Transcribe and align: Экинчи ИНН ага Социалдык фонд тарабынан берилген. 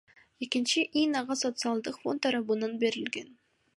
Экинчи 0.45 0.81
ИНН 1.01 1.13
ага 1.21 1.37
Социалдык 1.43 1.99
фонд 2.03 2.23
тарабынан 2.27 2.73
берилген. 2.85 3.31